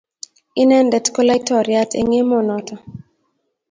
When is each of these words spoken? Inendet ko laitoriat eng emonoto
Inendet 0.61 1.05
ko 1.13 1.19
laitoriat 1.27 1.91
eng 1.99 2.11
emonoto 2.21 2.75